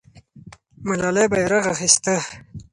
ملالۍ 0.87 1.25
بیرغ 1.31 1.63
اخیسته. 1.73 2.15